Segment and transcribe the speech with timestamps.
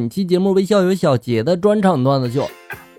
[0.00, 2.48] 本期节目微笑有小杰的专场段子秀。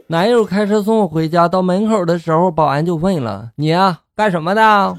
[0.05, 4.95] 男友开车送我回家，到门口的时候，保安就问了：“你呀，干什么的？”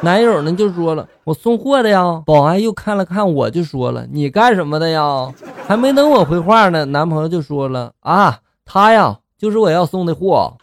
[0.00, 5.28] 男友呢就说了：“我送货的呀。”保安又看了看我，就说了：“你干什么的呀？”
[5.66, 10.56] 还没等我回话呢，男朋友就说了：“啊，他呀，就是我要送的货。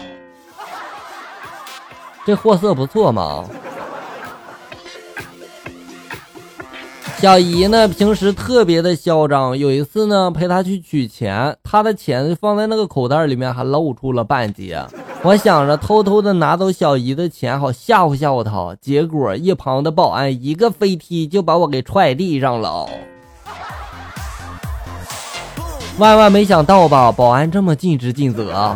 [2.25, 3.43] 这货色不错嘛。”
[7.19, 9.57] 小姨呢，平时特别的嚣张。
[9.57, 14.79] 有一次呢，陪她去取钱，她的钱放在那个口袋里面，还露出了半截。
[15.23, 18.77] 我想着偷偷的拿走小姨的钱，好吓唬吓唬她。
[18.79, 22.87] 结果一旁的保安一个飞踢就把我给踹地上了。
[25.97, 28.75] 万万没想到吧，保安这么尽职尽责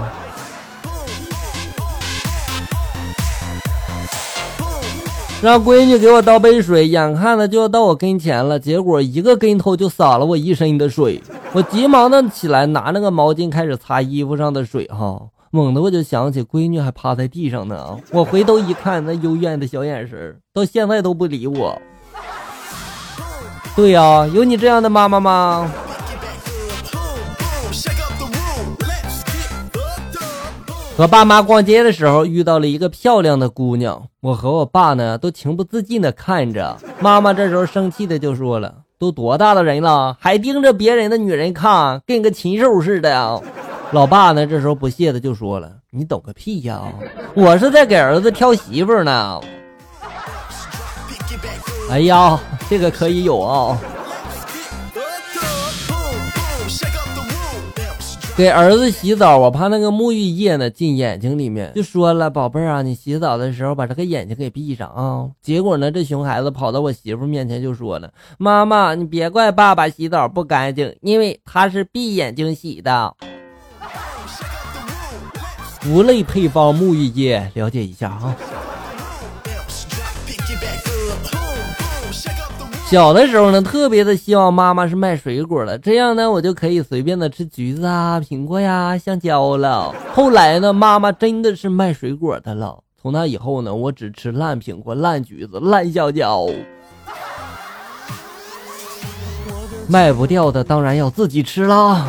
[5.42, 11.20] 让闺女给我倒杯水，眼看着就要到我跟前了，结果一个跟头就洒了我一身的水。
[11.52, 15.20] 我急忙的起来拿那个毛巾开始擦衣服上的水，哈，
[15.50, 17.98] 猛地我就想起闺女还趴在地上呢。
[18.12, 21.76] 我回头一看，那幽怨的小眼神，到现在都不理我。
[23.76, 25.72] 对呀，有你这样的妈妈吗？
[30.98, 36.78] 和爸妈逛街的时候，遇到了一个漂亮的姑娘，我和我爸呢都情不自禁的看着。
[37.00, 43.42] 妈妈这时候生气的就说了：“都多大的人了，还盯着别人的女人看，跟个禽兽似的！”
[43.92, 46.82] 老爸呢这时候不屑的就说了：“你懂个屁呀，
[47.34, 49.42] 我是在给儿子挑媳妇呢。”
[51.90, 52.40] 哎呀，
[52.70, 53.78] 这个可以有啊。
[58.38, 73.16] 给儿子洗澡，我怕那个沐浴液呢进眼睛里面，就说了：“宝贝儿啊，你洗澡的时候把这个眼睛给闭上啊。”结果呢，这熊孩子跑到我媳妇面前就说了：“妈妈，你别怪爸爸洗澡不干净，因为他是闭眼睛洗的。”
[75.90, 78.36] 无类配方沐浴液，了解一下啊。
[82.92, 89.96] 小的时候呢，特别的希望妈妈是卖水果的，这样呢，我就可以随便的吃橘子啊、苹果呀、香蕉了。
[90.14, 92.84] 后来呢，妈妈真的是卖水果的了。
[93.02, 96.50] 从那以后呢，我只吃烂苹果、烂橘子、烂香蕉。
[99.88, 102.06] 卖不掉的当然要自己吃啦。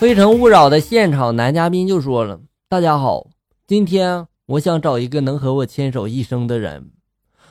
[0.00, 3.28] 非诚勿扰的现场男嘉宾就说了：“大家好，
[3.68, 6.90] 今天。”我想找一个能和我牵手一生的人。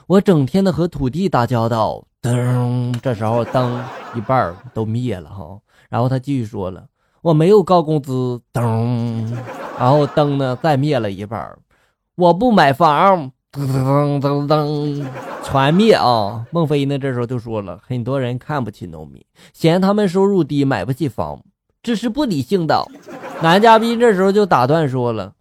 [0.07, 2.05] 我整天的和土地打交道。
[2.21, 5.57] 噔，这时候灯一半都灭了哈。
[5.89, 6.85] 然后他继续说了
[7.23, 9.33] ：“我没有高工资。”噔，
[9.79, 11.57] 然后灯呢再灭了一半。
[12.15, 13.31] 我不买房。
[13.51, 15.05] 噔噔噔噔，
[15.43, 16.45] 全灭啊！
[16.51, 19.21] 孟非呢这时候就说了：“很多人看不起农民，
[19.51, 21.43] 嫌他们收入低，买不起房，
[21.83, 22.85] 这是不理性的。”
[23.43, 25.33] 男嘉宾这时候就打断说了：“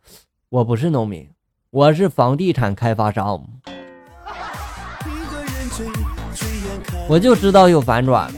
[0.50, 1.28] 我不是农民。”
[1.72, 3.40] 我是房地产开发商，
[7.08, 8.28] 我就知道有反转。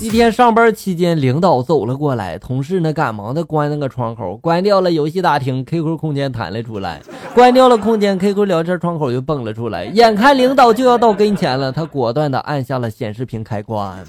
[0.00, 7.02] 一天上班期间，领导走了过来，同事呢赶忙的关那个窗口，关掉了游戏大厅，QQ 空间弹了出来，
[7.34, 9.84] 关掉了空间，QQ 聊天窗口又蹦了出来。
[9.84, 14.02] 眼看领导就要到跟前了，他果断的按下了显示屏开关。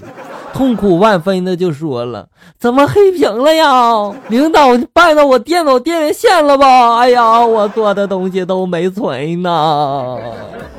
[0.52, 2.28] 痛苦万分的就说了
[2.58, 4.12] ：“怎么黑屏了呀？
[4.28, 6.96] 领导绊到我电脑电源线了吧？
[6.98, 10.18] 哎呀，我做的东西都没存呢。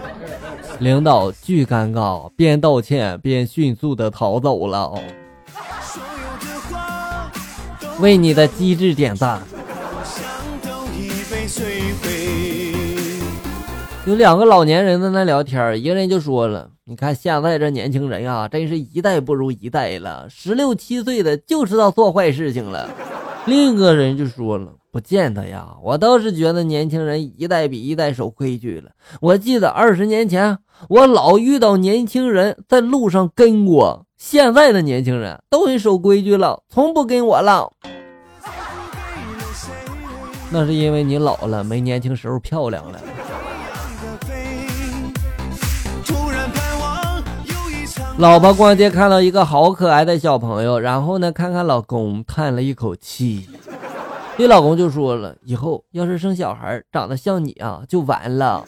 [0.80, 4.94] ”领导巨尴尬，边道歉边迅速的逃走了。
[8.00, 9.42] 为你的机智点赞。
[14.10, 16.68] 有两个老年人在那聊天，一个人就说了。
[16.86, 20.28] 你看现在这年轻人啊，真是一代不如一代了。
[20.32, 22.90] 十六七岁的就知道做坏事情了。
[23.46, 28.90] 另一个人就说了：“不见得呀，我倒是觉得年轻人一代比一代守规矩了。
[29.22, 37.72] 我记得二十年前，我老遇到年轻人在路上跟我，现在的年轻人都很守规矩了，从不跟我了。
[40.50, 43.00] 那是因为你老了，没年轻时候漂亮了。”
[48.20, 53.48] 老婆逛街看到一个好可爱的小朋友，然后呢，看看老公，叹了一口气，
[54.36, 58.66] 对老公就说了：“以后要是生小孩长得像你啊，就完了。”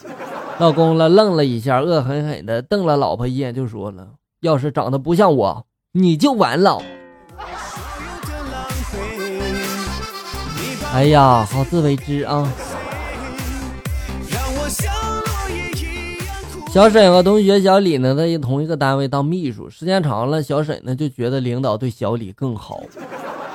[0.58, 6.80] 老公了愣了一下，恶狠狠地瞪了老婆一眼，就说了：“要是长得不像我，你就完了。”
[10.94, 12.50] 哎呀，好自为之啊。
[14.30, 14.90] 让我想
[16.72, 22.80] 小沈和同学小李呢，在同一个单位当秘书，时间长了，小沈呢就觉得领导对小李更好。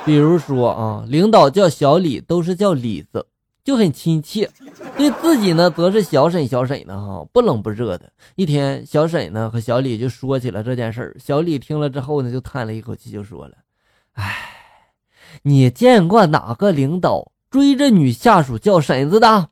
[0.04, 3.26] 比如说啊，领导叫小李都是叫李子，
[3.64, 4.46] 就很亲切；
[4.96, 8.08] 对自己呢，则是小沈小沈的哈，不冷不热的。
[8.36, 13.54] 一天，小沈呢和小李就说起了这件事儿，小李听了之后呢，就叹了一口气，就说了
[14.14, 14.32] ：“哎，
[15.42, 19.48] 你见过哪个领导追着女下属叫婶子的？”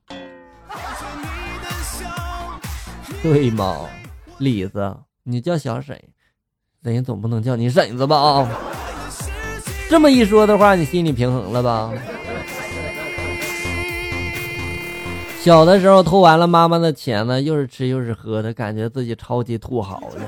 [3.22, 3.86] 对吗，
[4.38, 6.00] 李子，你叫小沈，
[6.82, 8.16] 人家总不能叫你婶子吧？
[8.16, 8.48] 啊，
[9.90, 11.92] 这么一说的话，你心里平衡了吧？
[15.40, 20.20] 小的时候偷完了妈妈的钱呢，又是吃又是喝的，感觉自己超级土豪的。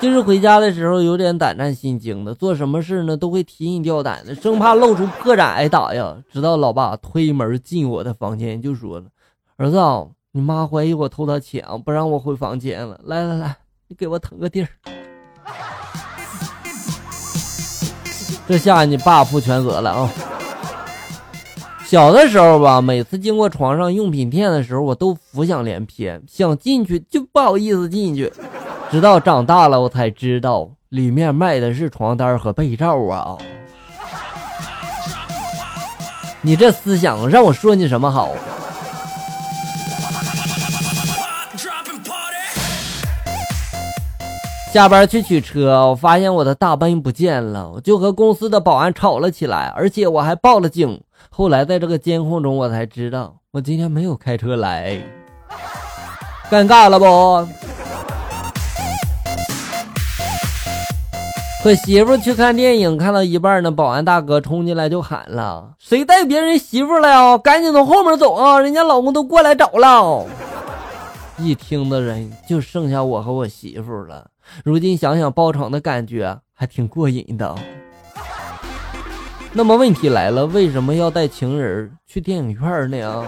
[0.00, 6.16] 就是回家的时候有点胆战心惊的，做什么事呢都会提心吊胆的，生怕露出破绽挨打呀。
[6.32, 9.06] 直到老爸推门进我的房间，就说了
[9.56, 13.00] ：“儿子啊。”你妈怀疑我偷她钱，不让我回房间了。
[13.04, 13.56] 来来来，
[13.88, 14.68] 你给我腾个地儿。
[18.46, 20.10] 这下你爸负全责了啊！
[21.86, 28.30] 小的时候吧，每次经过床上用品店的时候，我都浮想联翩，想进去就不好意思进去。
[28.90, 33.38] 直到长大了，我才知道里面卖的是床单和被罩啊！
[36.42, 38.34] 你这思想让我说你什么好？
[44.70, 51.00] 下班去取车，我发现我的大奔不见了，我就和公司的保安吵了起来，而且我还报了警。
[51.30, 55.02] 后来在这个监控中，我才知道我今天没有开车来，
[56.50, 57.48] 尴尬了不？
[61.64, 67.38] 和媳妇去看电影，看到一半呢，保安大哥冲进来就喊了：“谁带别人媳妇了呀？
[67.38, 68.60] 赶紧从后面走啊！
[68.60, 70.26] 人家老公都过来找了。”
[71.38, 74.26] 一听的人就剩下我和我媳妇了。
[74.64, 77.54] 如今想想包场的感觉还挺过瘾的。
[79.52, 83.24] 那么问题来了，为什么要带情人去电影院呢？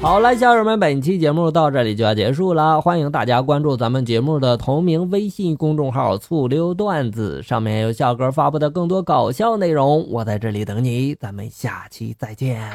[0.00, 2.78] 好了，小友们，本期节目到这里就要结束了。
[2.78, 10.06] 欢迎大家关注咱们节目的同名微信公众号“醋溜段子”，上面有笑哥发布的更多搞笑内容。
[10.10, 12.70] 我在这里等你，咱们下期再见。